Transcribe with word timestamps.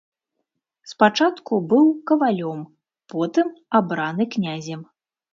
Спачатку 0.91 1.59
быў 1.73 1.85
кавалём, 2.11 2.63
потым 3.13 3.47
абраны 3.81 4.23
князем. 4.37 4.81